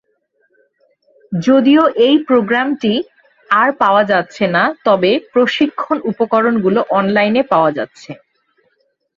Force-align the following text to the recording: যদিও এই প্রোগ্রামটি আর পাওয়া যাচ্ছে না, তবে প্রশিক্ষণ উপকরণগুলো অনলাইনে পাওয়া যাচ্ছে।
যদিও 1.31 1.83
এই 2.05 2.15
প্রোগ্রামটি 2.27 2.93
আর 3.49 3.69
পাওয়া 3.81 4.03
যাচ্ছে 4.11 4.43
না, 4.55 4.63
তবে 4.85 5.11
প্রশিক্ষণ 5.33 5.97
উপকরণগুলো 6.11 6.79
অনলাইনে 6.99 7.41
পাওয়া 7.51 7.71
যাচ্ছে। 7.77 8.11